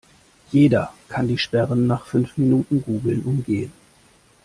Jeder 0.51 0.95
kann 1.09 1.27
die 1.27 1.37
Sperren 1.37 1.85
nach 1.85 2.07
fünf 2.07 2.35
Minuten 2.35 2.81
Googlen 2.81 3.21
umgehen. 3.21 3.71